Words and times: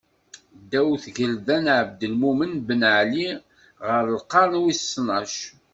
Ddaw 0.61 0.89
tgelda 1.03 1.57
n 1.59 1.65
Ɛebdelmumen 1.77 2.53
Ben 2.67 2.81
Ɛli 2.99 3.29
ɣer 3.87 4.05
lqern 4.17 4.53
wis 4.63 4.81
tnac. 4.93 5.35